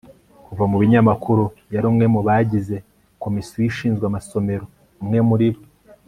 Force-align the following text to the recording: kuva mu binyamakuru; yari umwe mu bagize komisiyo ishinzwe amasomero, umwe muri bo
kuva 0.45 0.63
mu 0.71 0.77
binyamakuru; 0.81 1.43
yari 1.73 1.85
umwe 1.91 2.05
mu 2.13 2.19
bagize 2.27 2.75
komisiyo 3.23 3.59
ishinzwe 3.71 4.03
amasomero, 4.07 4.65
umwe 5.03 5.19
muri 5.29 5.47
bo 5.53 5.61